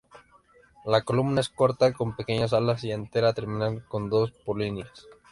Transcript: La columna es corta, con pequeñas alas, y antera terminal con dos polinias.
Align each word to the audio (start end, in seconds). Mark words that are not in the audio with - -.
La 0.83 1.03
columna 1.03 1.41
es 1.41 1.49
corta, 1.49 1.93
con 1.93 2.15
pequeñas 2.15 2.53
alas, 2.53 2.83
y 2.83 2.91
antera 2.91 3.33
terminal 3.35 3.85
con 3.87 4.09
dos 4.09 4.31
polinias. 4.31 5.05